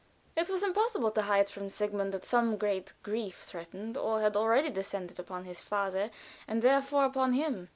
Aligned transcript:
It 0.35 0.49
was 0.49 0.63
impossible 0.63 1.11
to 1.11 1.21
hide 1.21 1.47
from 1.47 1.69
Sigmund 1.69 2.11
that 2.11 2.25
some 2.25 2.57
great 2.57 2.93
grief 3.03 3.41
threatened, 3.43 3.97
or 3.97 4.21
had 4.21 4.35
already 4.35 4.71
descended 4.71 5.19
upon 5.19 5.45
his 5.45 5.61
father, 5.61 6.09
and 6.47 6.63
therefore 6.63 7.05
upon 7.05 7.33
him. 7.33 7.69